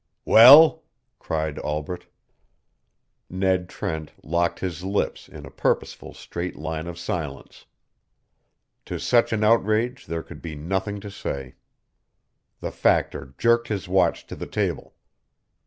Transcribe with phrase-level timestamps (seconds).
[0.25, 0.81] "Well!"
[1.19, 2.07] cried Albret.
[3.29, 7.67] Ned Trent locked his lips in a purposeful straight line of silence.
[8.85, 11.53] To such an outrage there could be nothing to say.
[12.61, 14.95] The Factor jerked his watch to the table.